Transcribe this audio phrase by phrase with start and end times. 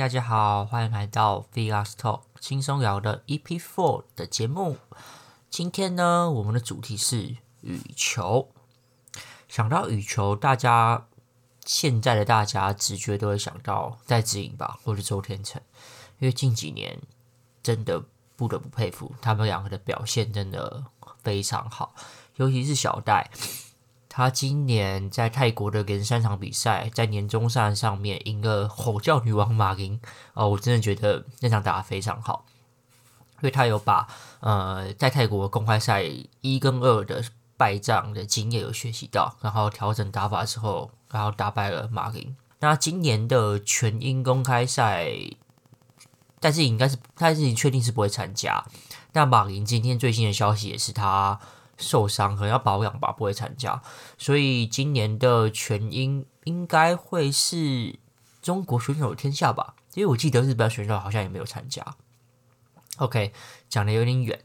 [0.00, 4.78] 大家好，欢迎来到 Vilas Talk 轻松聊的 EP Four 的节目。
[5.50, 8.48] 今天呢，我们的主题是羽球。
[9.46, 11.06] 想到羽球，大家
[11.66, 15.60] 现在的大家直觉都会想到戴志颖吧，或者周天成，
[16.18, 16.98] 因为近几年
[17.62, 18.02] 真的
[18.36, 20.82] 不得不佩服他们两个的表现，真的
[21.22, 21.94] 非常好，
[22.36, 23.30] 尤其是小戴，
[24.20, 29.98] 他今年在泰国的连三场比赛，在年终赛上面赢了吼叫女王马林，
[30.34, 32.44] 哦，我真的觉得那场打得非常好，
[33.36, 34.06] 因为他有把
[34.40, 36.04] 呃在泰国公开赛
[36.42, 37.24] 一跟二的。
[37.56, 42.34] 败仗的经验有学习到，然后调整打法之后，然后打败了马林。
[42.60, 45.12] 那今年的全英公开赛，
[46.40, 48.64] 但是应该是他自己确定是不会参加。
[49.12, 51.38] 那马林今天最新的消息也是他
[51.80, 53.82] 受伤，可能要保养吧，不会参加。
[54.18, 57.98] 所以今年的全英应该会是
[58.40, 59.74] 中国选手天下吧？
[59.94, 61.84] 因为我记得日本选手好像也没有参加。
[62.98, 63.32] OK，
[63.68, 64.38] 讲的有点远。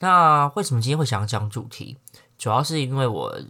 [0.00, 1.98] 那为什么今天会想要讲主题？
[2.38, 3.40] 主要是因为我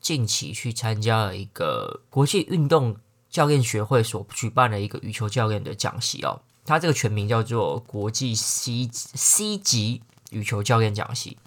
[0.00, 2.96] 近期去参加了一个国际运动
[3.30, 11.38] 教练学会所举办的一个羽球教练的讲习哦，它这个全名叫做国际 C C 级羽球教练讲习。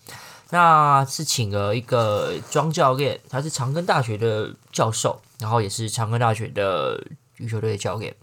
[0.56, 7.06] 那是请了一个庄教练，他是长庚大学的教授，然后也是长庚大学的
[7.40, 8.16] 羽球队的教练。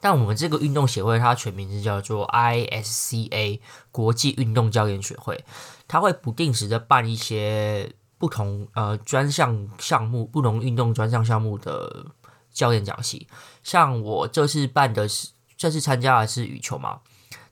[0.00, 3.58] 但我们这个运动协会，它全名是叫做 ISCA
[3.90, 5.44] 国际运动教练学会，
[5.88, 7.92] 它会不定时的办一些。
[8.20, 12.04] 不同呃专项项目，不同运动专项项目的
[12.52, 13.26] 教练讲习，
[13.62, 17.00] 像我这次办的是，这次参加的是羽球嘛，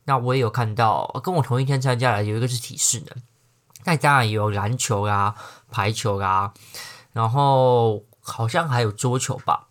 [0.04, 3.08] 那我也有看到，跟我同一天参加的有一个是体适能，
[3.88, 5.34] 那当然也有篮球啦、
[5.70, 6.52] 排球啦，
[7.14, 9.66] 然后好像还有桌球吧，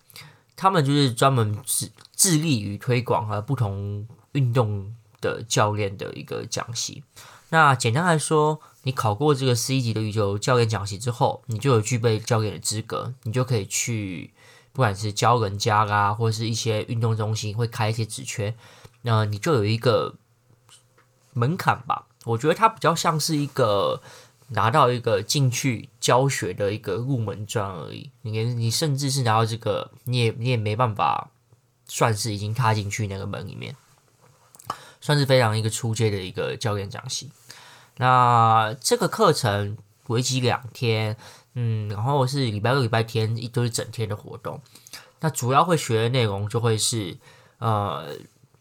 [0.55, 4.91] 他们就是专门致致力于推广和不同运动
[5.21, 7.03] 的教练的一个讲习。
[7.49, 14.33] 那简单来说，你考过这个 C 级的羽球教练讲习之后，你就有具备教练的资格，你就可以去，
[14.73, 18.55] 不管是教人家啦，或是一些运动中心会开一些职缺，
[19.03, 20.15] 那你就有一个
[21.33, 22.07] 门槛吧。
[22.27, 24.01] 我觉得它比较像是一个
[24.49, 28.11] 拿到一个进去教学的一个入门砖而已。
[28.21, 31.29] 你你甚至是拿到这个，你也你也没办法
[31.87, 33.75] 算是已经踏进去那个门里面。
[34.99, 37.31] 算是非常一个初阶的一个教练讲习。
[37.97, 39.77] 那这个课程
[40.07, 41.15] 为期两天，
[41.53, 44.59] 嗯，然后是礼拜六、礼拜天一都是整天的活动。
[45.21, 47.15] 那主要会学的内容就会是，
[47.59, 48.17] 呃，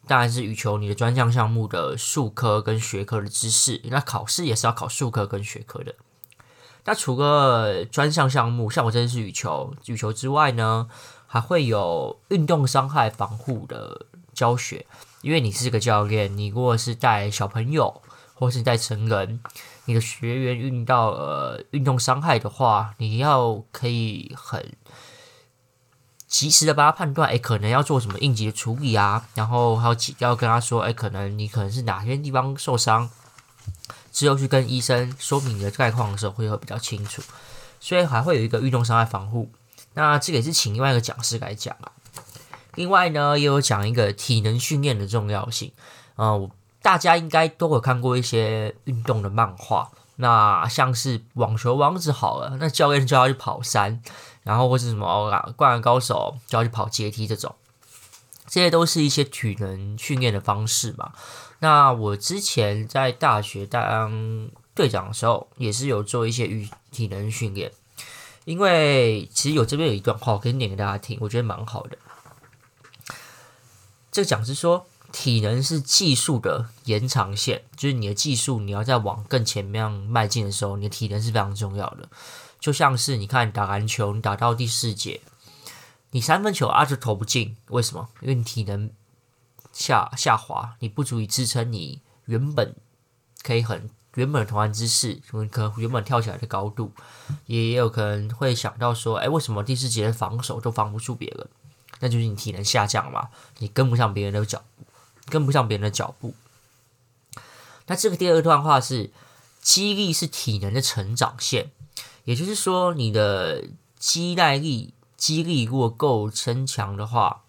[0.07, 3.81] 当然是羽球你的专项项目的术科跟学科的知识。
[3.85, 5.95] 那考试也是要考术科跟学科的。
[6.85, 10.89] 那除了专项项目，像我这次是羽球，羽球之外呢，
[11.27, 14.87] 还会有运动伤害防护的教学。
[15.23, 18.01] 因为你是个教练，你如果是带小朋友，
[18.35, 19.41] 或是带成人，
[19.87, 24.73] 你的学员遇到呃运动伤害的话，你要可以很
[26.27, 33.09] 及时的把他判断，诶，可能要做什么应急的处理啊，然后还要要跟他说，诶，可能你可能是哪些地方受伤，
[34.13, 37.23] 之后去跟医生说明你的概况的时候，会会比较清楚。
[37.79, 39.51] 所以还会有一个运动伤害防护，
[39.95, 41.93] 那这个也是请另外一个讲师来讲啊。
[42.75, 45.71] 另外呢，也有讲一个体能训练的重要性。
[46.17, 46.51] 呃，
[46.83, 54.03] 大家应该都有看过一些运动的漫画，那像是网球王子好了，那教练就要去跑山，
[54.47, 57.53] 然后或是什么灌篮高手就要去跑阶梯这种，
[58.47, 61.13] 这些都是一些体能训练的方式嘛。
[61.59, 67.73] 那我之前在大学当队长的时候，也是有做一些体体能训练，
[68.45, 71.99] 因为其实有这边有一段话，我可以念给大家听，我觉得蛮好的。
[74.13, 82.09] 这个讲师说，体能是技术的延长线，就是你的技术，你要再往更前面迈进的时候，你的体能是非常重要的。
[82.59, 85.21] 就像是你看打篮球，你打到第四节，
[86.11, 88.09] 你三分球啊就投不进，为什么？
[88.21, 88.91] 因为你体能
[89.73, 92.75] 下下滑，你不足以支撑你原本
[93.43, 96.93] 可以很原本的投篮姿势，可能原本跳起来的高度，
[97.47, 101.49] 也有可能会想到说，哎，为什么第四节的防守都防不住别人？
[102.01, 104.85] 那就是你体能下降嘛，你跟不上别人的脚步，
[105.31, 106.35] 跟不上别人的脚步。
[107.87, 109.11] 那这个第二段话是，
[109.63, 111.71] 激励是体能的成长线，
[112.25, 113.65] 也就是说，你的
[113.99, 117.43] 肌耐力、肌力如果够增强的话，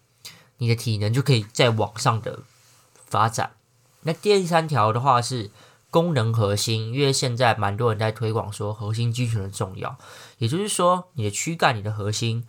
[0.57, 2.43] 你的体能就可以再往上的
[3.05, 3.51] 发展。
[4.01, 5.51] 那第三条的话是
[5.89, 9.97] 功能核心，因为现在蛮多人在推广说核心肌群的重要，
[10.37, 12.47] 也就是说，你的躯干、你的核心。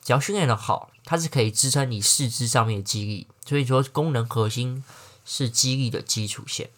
[0.00, 3.26] 只要训练的好，它是可以支撑你四肢上面的肌力。
[3.44, 4.82] 所以说，功能核心
[5.26, 6.70] 是肌力的基础线。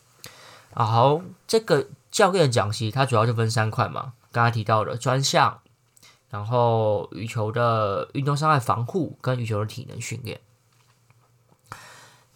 [0.74, 5.60] 好，这个教练讲习它主要就分三块嘛，刚才提到的专项，
[6.28, 10.40] 然后羽球的运动伤害防护跟羽球的体能训练。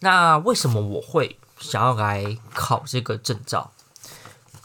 [0.01, 3.73] 那为什么我会想要来考这个证照？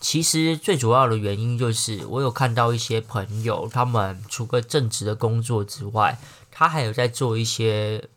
[0.01, 6.17] 其实最主要的原因就是，我有看到一些朋友，他们除了正职的工作之外，
[6.51, 8.07] 他还有在做一些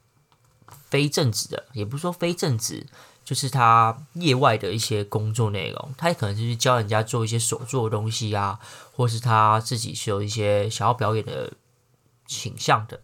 [0.89, 2.87] 非正职的，也不是说非正职，
[3.25, 5.95] 就是他业外的一些工作内容。
[5.97, 8.59] 他也可能就是教人家做一些手做的东西啊，
[8.95, 11.53] 或是他自己是有一些想要表演的
[12.27, 13.01] 倾向的。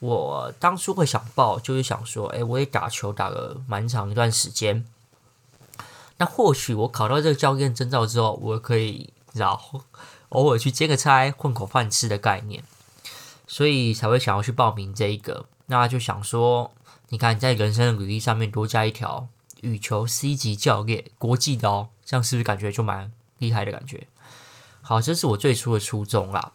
[0.00, 4.84] 我当初会想报，就是想说，哎，我也打球打了蛮长一段时间。
[6.18, 9.82] 那或许我考到这个教练证照之后，我可以然后
[10.30, 12.62] 偶尔去兼个差，混口饭吃的概念，
[13.46, 15.46] 所以才会想要去报名这一个。
[15.66, 16.72] 那就想说，
[17.08, 19.28] 你看在人生的履历上面多加一条
[19.60, 24.06] 羽球 C 级教练，国际的哦，这样是不是感觉就蛮厉害的感觉？
[24.82, 26.52] 好，这是我最初的初衷啦。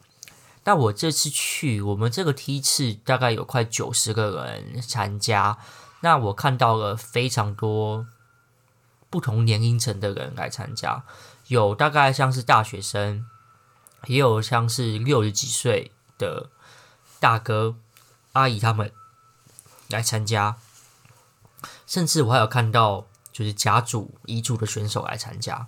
[0.63, 5.57] 那我这次去，我们这个梯次大概有快九十个人参加，
[6.01, 8.07] 那我看到了非常多。
[9.09, 11.03] 不同年龄层的人来参加，
[11.48, 13.25] 有大概像是大学生，
[14.06, 16.50] 也有像是六十几岁的
[17.19, 17.75] 大哥、
[18.31, 18.94] 阿姨他们
[19.89, 20.56] 来参加，
[21.92, 25.68] 甚至我还有看到就是甲组、乙组的选手来参加。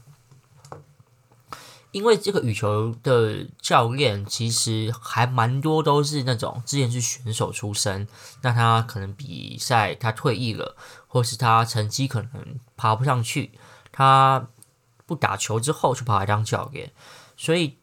[1.92, 8.08] 因为这个羽球的教练其实还蛮多，都是那种之前是选手出身，
[8.42, 10.78] 那他可能比赛他退役了，
[11.08, 13.60] 或是他成绩可能爬不上去，
[13.92, 14.48] 他
[15.06, 16.94] 不打球之后就跑来当教练，
[17.36, 17.80] 所以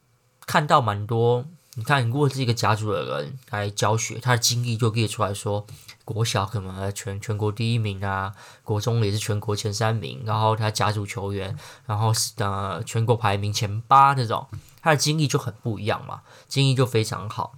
[0.46, 1.44] 看到蛮多。
[1.80, 5.66] 你看，如果是一个甲组的人来教学，他的经历就列出来说。
[6.04, 8.34] 国小可能全全国第一名啊，
[8.64, 11.56] 国中也是全国前三名，然后他甲组球员，
[11.86, 14.46] 然后是呃全国排名前八这种，
[14.82, 17.54] 他的经历就很不一样嘛，经历就非常好。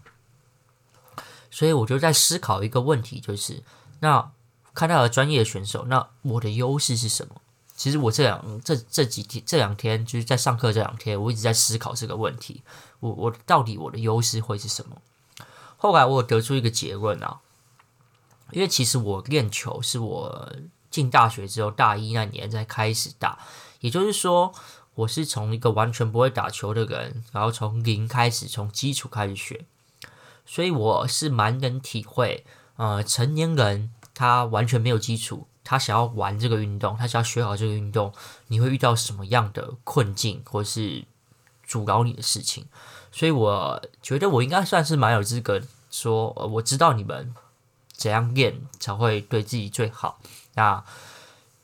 [1.51, 3.65] 所以我就在思考一个问题，就是
[4.01, 4.31] 那
[4.73, 7.42] 看到了专业选手，那我的优势是什么？
[7.77, 12.63] 其实我这两这这几天这两天就是在上课这两天，我一直在思考这个问题，
[13.01, 14.97] 我我到底我的优势会是什么？
[15.77, 17.41] 后来我得出一个结论啊。
[18.51, 20.53] 因为其实我练球是我
[20.91, 23.39] 进大学之后大一那年才开始打，
[23.81, 24.53] 也就是说，
[24.95, 29.65] 我是从一个完全不会打球的人，然后从零开始，从基础开始学，
[30.45, 32.45] 所以我是蛮能体会，
[32.77, 38.13] 呃，成年人他完全没有基础，他想要玩这个运动，他想要学好这个运动，
[38.49, 41.05] 你会遇到什么样的困境或是
[41.65, 42.67] 阻挠你的事情，
[43.11, 45.61] 所以我觉得我应该算是蛮有资格
[45.91, 47.35] 说，呃，我知道你们。
[47.95, 50.19] 怎样练才会对自己最好？
[50.55, 50.83] 那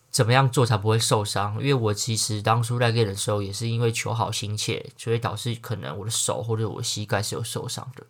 [0.08, 1.54] 怎么样做才不会受伤？
[1.54, 8.06] 因为我其实当初在练的时候，也是因为求好心切，所以导致可能我的手或者我膝盖是有受伤的。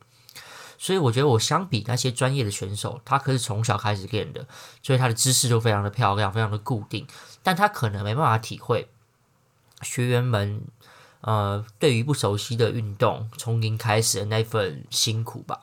[0.79, 4.47] 所以我觉得我相比那些专业的选手，他可是从小开始练的，
[4.83, 7.07] 所以他的姿势就非常的漂亮，非常的固定。
[7.43, 8.89] 但他可能没办法体会
[9.83, 10.63] 学员们
[11.23, 15.63] 呃对于不熟悉的运动从零开始的那份辛苦吧。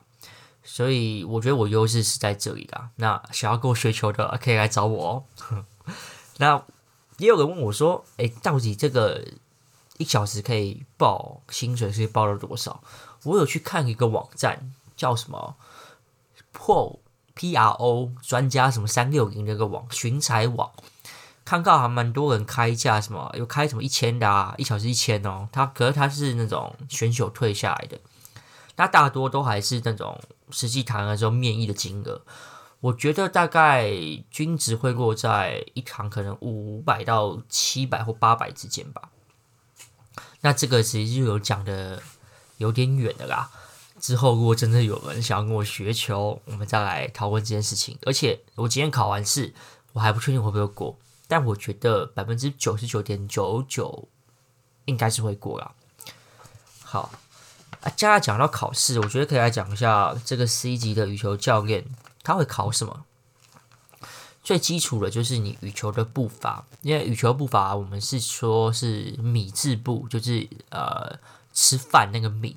[0.67, 2.89] 所以我觉得我优势是在这里啦。
[2.95, 5.63] 那想要跟我学球的可以来找我哦。
[6.38, 6.62] 那
[7.17, 9.24] 也有人问我说：“诶，到底这个
[9.98, 12.84] 一小时可以报薪水是报了多少？”
[13.24, 15.55] 我有去看一个网站，叫什么
[16.53, 16.99] Pro
[17.33, 20.71] P R O 专家什么三六零那个网寻财网，
[21.43, 25.49] 看到还蛮多人开价，什么有开什么一千的啊，一小时一千哦。
[25.51, 27.99] 他可是他是那种选手退下来的。
[28.77, 32.21] 那大多都还是那种实际谈的时候面议的金额，
[32.81, 33.89] 我觉得大概
[34.29, 39.09] 均值会落在一堂可能五百到七百或八百之间吧。
[40.41, 42.01] 那这个其实就有讲的
[42.57, 43.49] 有点远的啦。
[44.05, 47.97] 之后如果真的有人想要跟我学球，我们再来讨论这件事情。
[48.03, 49.51] 而且我今天考完试，
[49.93, 50.95] 我还不确定会不会过，
[51.27, 54.07] 但我觉得百分之九十九点九九
[54.85, 55.71] 应该是会过啦。
[56.83, 57.12] 好。
[57.81, 61.85] 啊，接下来讲到考试，我觉得可以来讲一下这个 C 级的羽球教练
[62.21, 63.05] 他会考什么。
[64.43, 71.17] 最基础的就是你羽球的步伐，因为羽球步伐我们是说是米字步，就是呃
[71.53, 72.55] 吃饭那个米。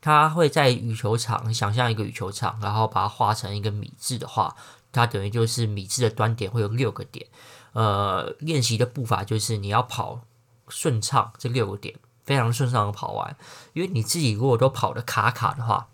[0.00, 4.56] 他会在羽球场，想象一个羽球场，然后把它画成一个米字的话，
[4.92, 7.26] 它等于就是米字的端点会有六个点。
[7.72, 10.20] 呃，练习的步伐就是你要跑
[10.68, 11.94] 顺畅这六个点。
[12.22, 13.36] 非常顺畅的跑完，
[13.72, 15.88] 因为你自己如果都跑得卡卡的话，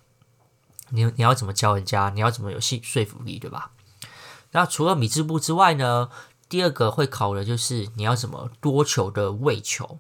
[0.91, 2.11] 你你要怎么教人家？
[2.11, 3.71] 你要怎么有信说服力，对吧？
[4.51, 6.11] 那除了米字步之外呢，
[6.47, 9.99] 第二个会考的就是你要怎么多球的喂球。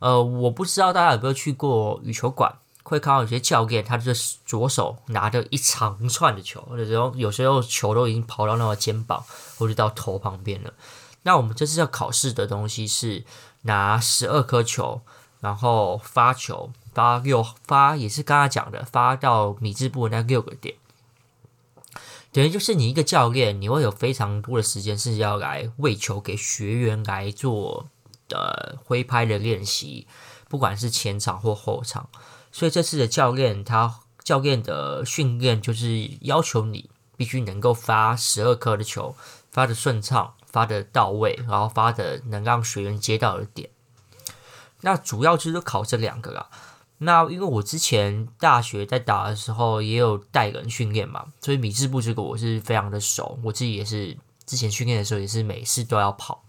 [0.00, 9.24] 呃，我不知道大家有没有去过羽球馆，会看到有些教练，他就是左手拿着一长串的球，有时候有时候球都已经跑到那个肩膀
[9.58, 10.72] 或者到头旁边了。
[11.22, 13.24] 那我们这次要考试的东西是
[13.62, 15.02] 拿十二颗球，
[15.40, 20.76] 然后发球，发六发也是刚刚讲的，发到米字部那六个点。
[22.30, 27.86] 等于就是你一个教练，你会有非常多的时间是要来喂球给学员来做
[28.28, 30.06] 的挥拍的练习，
[30.48, 32.08] 不管是前场或后场。
[32.58, 39.14] 所以这次的教练他教练的训练就是要求你必须能够发十二颗的球，
[39.48, 43.70] 发的顺畅，发的到位，然后发的能让学员接到的点。
[44.80, 46.50] 那主要就是考这两个啦。
[46.98, 53.38] 那因为我之前大学在打的时候也有带人训练嘛，所以米字部这个我是非常的熟。
[53.44, 56.42] 我自己也是之前训练的时候也是每次都要跑，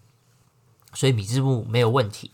[0.92, 2.32] 所以米字部没有问题。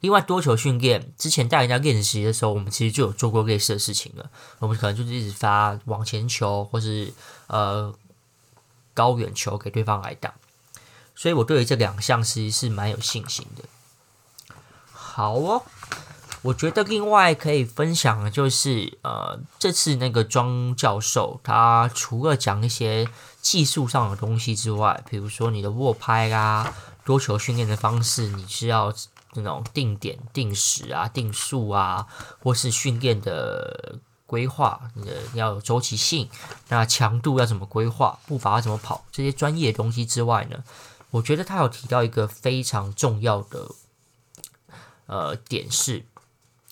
[0.00, 4.30] 另外多球训练之前带人家练习的时候，我们其实就有做过类似的事情了。
[4.58, 7.12] 我们可能就是一直发往前球或是
[7.48, 7.94] 呃
[8.94, 10.34] 高远球给对方来打，
[11.14, 13.64] 所以我对于这两项其实是蛮有信心的。
[14.92, 15.62] 好哦。
[16.42, 23.08] 我觉得另外可以分享的就是，呃，这次那个庄教授他除了讲一些
[23.42, 26.72] 技术上的东西之外，比如说你的握拍啊、
[27.04, 28.94] 多球训练的方式，你是要
[29.40, 32.06] 那种定点、定时啊、定数啊，
[32.42, 36.28] 或是训练的规划，你的要有周期性，
[36.68, 40.62] 那强度要怎么规划，步伐要怎么跑，这些专业的东西之外呢，
[41.10, 43.68] 我觉得他有提到一个非常重要的
[45.06, 46.04] 呃点是。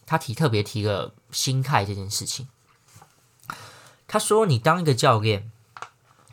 [0.08, 2.46] 他提特别提了心态这件事情。
[4.06, 5.50] 他说：“你当一个教练，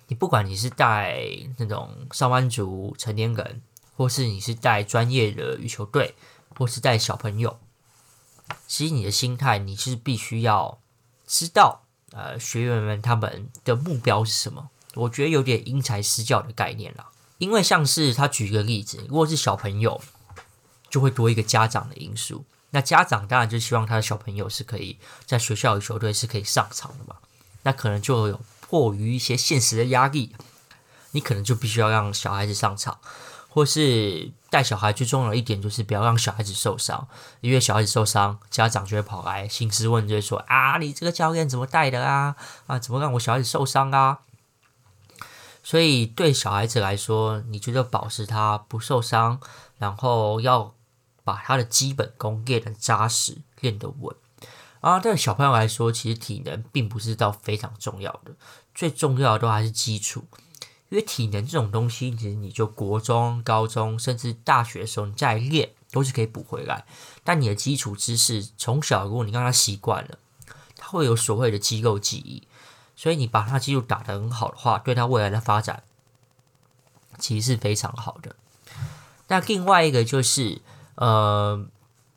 [0.10, 1.26] 你不管你是带
[1.58, 3.64] 那种上班族、成年人，
[3.96, 6.16] 或是你是带专业的羽球队，
[6.58, 7.60] 或是带小朋友，
[8.68, 10.80] 其实你的心态，你是必须要
[11.28, 14.70] 知道，呃，学员们他们的目标是什么。
[14.96, 17.10] 我觉得有点因材施教的概念啦。
[17.40, 20.02] 因为像是他举一个例子，如果是小朋友，
[20.90, 22.46] 就会多一个家长的因素。”
[22.76, 24.98] 那家长当然就希望他的小朋友是可以
[25.28, 27.18] 在学校羽球队是可以上场的嘛。
[27.62, 30.36] 那可能就有迫于一些现实的压力，
[31.12, 33.00] 你可能就必须要让小孩子上场，
[33.54, 37.08] 或是带小孩最重要的一点就是不要让小孩子受伤，
[37.42, 42.36] 因为小孩子受伤，家长就会跑来兴师问罪说啊，你这个教练怎么带的啊？
[42.68, 44.20] 啊，怎么让我小孩子受伤啊？
[45.64, 49.40] 所以对小孩子来说，你觉得保持他不受伤，
[49.78, 50.74] 然后要。
[51.26, 54.14] 把他的基本功练得扎实，练得稳
[54.82, 55.00] 啊！
[55.00, 58.34] 对小朋友来说，其实体能并不是到非常重要的，
[58.76, 60.26] 最重要的都还是基础。
[60.94, 66.86] 因为体能这种东西，其实你就国中、高中，甚至大学的时候你再练，都是可以补回来。
[67.24, 70.20] 但你的基础知识，从小如果你让他习惯了，
[70.78, 72.48] 他会有所谓的肌肉记忆。
[72.96, 75.82] 所以你把他肌肉打得很好的话，对他未来的发展，
[77.18, 78.36] 其实是非常好的。
[79.30, 80.62] 那另外一个就是。
[80.96, 81.66] 呃，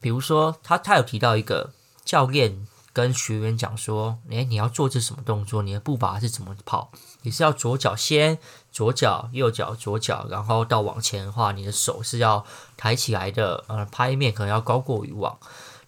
[0.00, 1.72] 比如说他他有提到一个
[2.04, 5.62] 教练跟学员讲说，诶，你要做这什么动作？
[5.62, 6.92] 你的步伐是怎么跑？
[7.22, 8.38] 你是要左脚先，
[8.76, 12.44] 左脚右脚左脚，然后到往前的话，你的手是要
[12.76, 15.38] 抬起来的，呃，拍面可能要高过鱼网。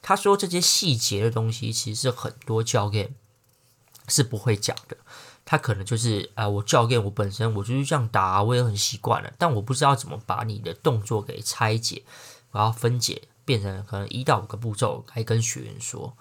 [0.00, 3.14] 他说这些细节的东西，其实很多教练
[4.09, 4.97] 是不会讲的。
[5.45, 12.04] 他可能就是啊、我教练我本身我就是这样打，我也很习惯了，但我不知道怎么把你的动作给拆解。
[12.52, 16.16] 然后分解变成可能一到五个步骤来跟学员说，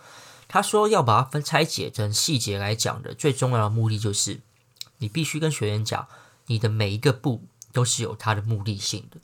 [0.50, 4.42] 他说要把它分拆解成细节来讲的最重要的目的就是，
[4.98, 6.10] 你必须跟学员讲，
[6.48, 9.18] 你的每一个步都是有它的目的性的。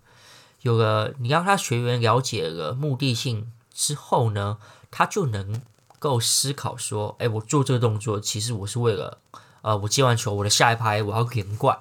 [0.62, 5.62] 有了你让他学员了解了目的性之后呢，他就能
[6.00, 9.18] 够思考说，哎，我做这个动作其实我是为了，
[9.62, 11.80] 呃，我接完球我的下一拍我要连贯。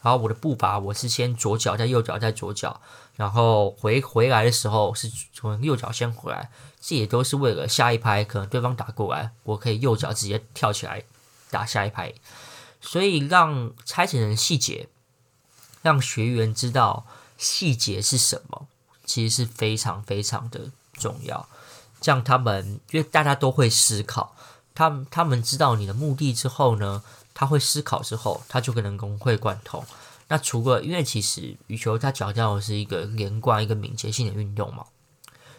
[0.00, 2.80] 然后我的步伐，我是先左脚，再右脚，再左脚，
[3.16, 11.02] 然后回回来的时候是从右脚先回来，这也都是为了下一拍，可能对方打过来，我可以右脚直接跳起来
[11.50, 12.14] 打下一拍。
[12.80, 14.88] 所以让拆解成细节，
[15.82, 17.06] 让学员知道
[17.36, 18.66] 细节是什么，
[19.04, 21.48] 其实是非常非常的重要。
[22.00, 24.36] 这样他们因为大家都会思考，
[24.74, 27.02] 他他们知道你的目的之后呢，
[27.34, 29.84] 他会思考之后，他就可能融会贯通。
[30.28, 34.84] 那除了因为其实羽球它强调的是一个连贯、一个敏捷性的运动嘛，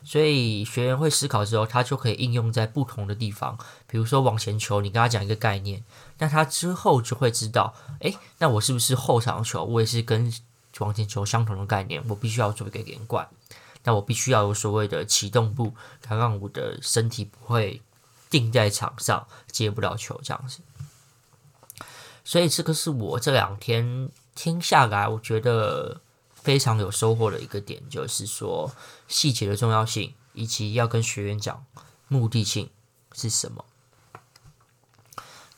[0.03, 3.57] 所以学员会思考之后，他就可以应用在不同的地方。
[3.87, 5.83] 比如说往前球，你跟他讲一个概念，
[6.17, 10.33] 那他之后就会知道，诶，那我是不是后场球，我也是跟
[10.79, 13.27] 往前球相同的概念，我必须要做一个连贯。
[13.83, 17.81] 那我必须要有所谓的启动步，才让我的身体不会
[18.29, 20.59] 定在场上接不了球这样子。
[22.23, 26.01] 所以这个是我这两天听下来，我觉得
[26.49, 28.71] 非常有收获的一个点，就是说
[29.07, 31.63] 细节的重要性，以及要跟学员讲
[32.07, 32.71] 目的性
[33.13, 33.63] 是什么。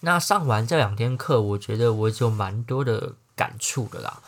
[0.01, 4.21] 那上完这两天课，我觉得我就蛮多的感触的啦，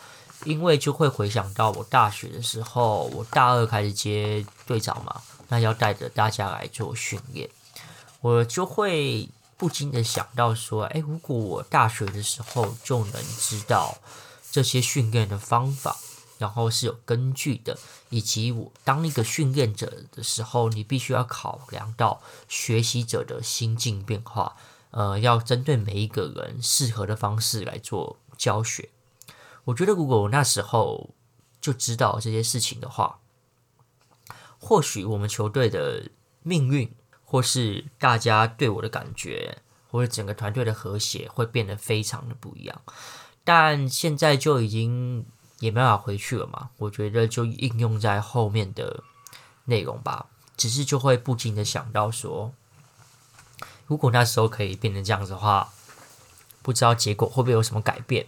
[0.44, 7.50] 因为就会回想到我大学的时候，我大二开始接队长嘛，那要带着大家来做训练，
[8.22, 9.28] 我就会。
[9.56, 13.98] 不禁的想到说，哎，如果我大学的时候就能知道
[14.50, 15.96] 这些训练的方法，
[16.38, 17.78] 然后是有根据的，
[18.10, 24.56] 以及我当一个训练者的时候，你必须要考量到学习者的心境变化，
[24.90, 28.90] 呃，要针对每一个人适合的方式来做教学。
[29.64, 31.10] 我觉得，如果我那时候
[31.60, 33.20] 就知道这些事情的话，
[34.58, 36.10] 或许我们球队的
[36.42, 36.94] 命运。
[37.26, 39.58] 或是大家对我的感觉，
[39.90, 42.80] 或者整个团队的和谐会变得非常的不一样，
[43.42, 45.26] 但现在就已经
[45.64, 46.70] 也没办法回去了嘛。
[46.76, 49.02] 我觉得就应用在后面的
[49.64, 52.52] 内容吧，只是就会不禁的想到说，
[53.86, 55.72] 如果那时候可以变成这样子的话，
[56.62, 58.26] 不知道结果会不会有什么改变，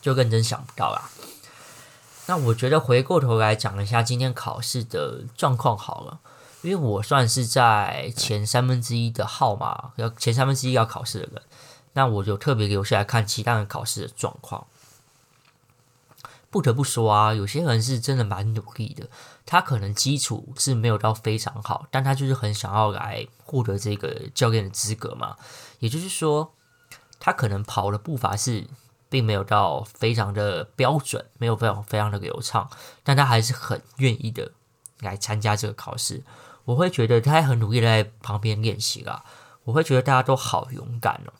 [0.00, 1.10] 就更真想不到啦。
[2.26, 6.20] 那我觉得回过头来讲一下今天考试的状况好了。
[6.62, 11.42] 因为我算是在前三分之一的号码，要前三分之一要考试的人，
[11.94, 14.64] 那我就特别留下来看其他人考试的状况。
[16.52, 19.08] 不得不说啊，有些人是真的蛮努力的，
[19.46, 25.38] 他可能基础是没有到非常好，但他就是很想要来获得这个教练的资格嘛。
[25.78, 26.52] 也就是说，
[27.18, 28.66] 他可能跑的步伐是
[29.08, 32.68] 并没有到非常的标准，没有非常非常的流畅，
[33.02, 34.52] 但他还是很愿意的
[35.00, 36.22] 来参加这个考试。
[36.66, 39.24] 我会觉得他很努力在旁边练习啦。
[39.64, 41.32] 我会觉得大家都好勇敢哦，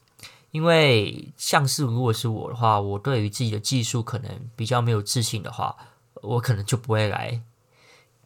[0.52, 5.76] 因为像是如果是我的话，我对于自己的技术可能比较没有自信的话，
[6.14, 7.42] 我可能就不会来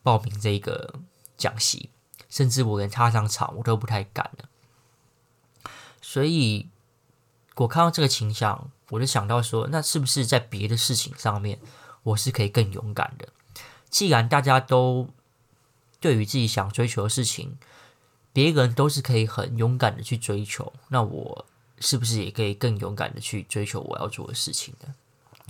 [0.02, 0.96] 报名这个
[1.36, 1.88] 讲习，
[2.28, 4.48] 甚至我连踏上场我都不太敢了。
[6.02, 6.68] 所以，
[7.54, 11.60] 我看到这个倾向，我就想到说，那是不是在别的事情上面，
[12.02, 13.28] 我是可以更勇敢的？
[13.88, 15.08] 既然大家都
[16.00, 17.56] 对于自己想追求的事情，
[18.32, 21.46] 别人都是可以很勇敢的去追求，那我
[21.80, 24.94] 是不是也可以更勇敢的去追求我要做的事情呢？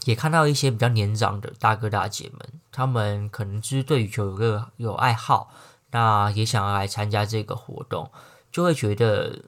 [0.04, 5.50] 也看到一些比较年长的大哥大姐们，他们可能就是对羽球有个有爱好，
[5.90, 8.10] 那也想要来参加这个活动，
[8.52, 9.44] 就会觉得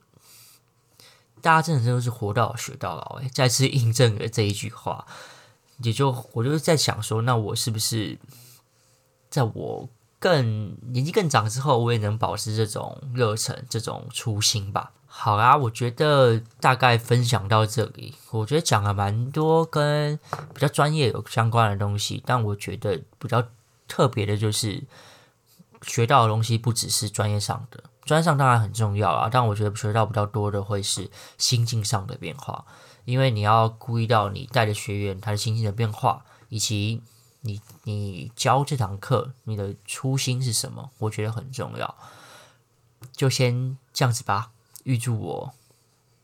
[1.42, 5.06] 大家真的都是活到老学到老，哎，再次印证了这一句话。
[5.82, 8.18] 也就我就是在想说，那我是不是
[9.30, 9.88] 在我
[10.18, 14.92] 更年纪更长之后，我也能保持这种热忱、这种初心吧。
[15.20, 18.14] 好啦，我觉得大概分享到这里。
[18.30, 20.16] 我觉得讲了蛮多跟
[20.54, 23.44] 比较专业有相关的东西，但我觉得比较
[23.88, 24.84] 特别的就是
[25.82, 29.28] 学到的东西不只是专业上的，专业上当然很重要啊。
[29.28, 32.64] 但我觉得学到比较多的会是心境上的变化，
[33.04, 37.02] 因为你要顾意到你带的学员他的心境的变化，以及。
[37.40, 40.90] 你你教这堂课，你的初心是什么？
[40.98, 41.94] 我觉得很重要。
[43.12, 44.50] 就先这样子吧。
[44.84, 45.52] 预祝我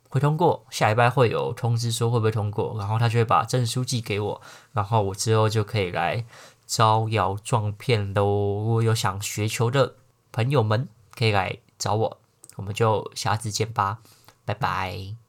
[0.08, 4.40] 会通过，下礼拜会有通知说会不会通过，然后他就会把证书寄给我，
[4.72, 6.24] 然后我之后就可以来
[6.66, 8.24] 招摇撞骗喽。
[8.24, 9.96] 如果有想学球的
[10.30, 12.18] 朋友们，可以来找我，
[12.56, 13.98] 我们就下次见吧，
[14.44, 15.23] 拜拜。